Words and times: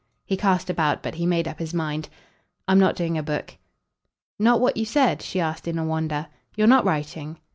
He 0.25 0.35
cast 0.35 0.67
about, 0.71 1.03
but 1.03 1.13
he 1.13 1.27
made 1.27 1.47
up 1.47 1.59
his 1.59 1.75
mind. 1.75 2.09
"I'm 2.67 2.79
not 2.79 2.95
doing 2.95 3.19
a 3.19 3.21
book." 3.21 3.55
"Not 4.39 4.59
what 4.59 4.75
you 4.75 4.83
said?" 4.83 5.21
she 5.21 5.39
asked 5.39 5.67
in 5.67 5.77
a 5.77 5.85
wonder. 5.85 6.25
"You're 6.55 6.65
not 6.65 6.85
writing?" 6.85 7.37